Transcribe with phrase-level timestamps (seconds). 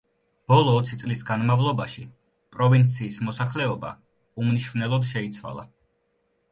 [0.51, 2.05] ბოლო ოცი წლის განმავლობაში,
[2.57, 3.93] პროვინციის მოსახლეობა
[4.45, 5.71] უმნიშვნელოდ შეიცვალა.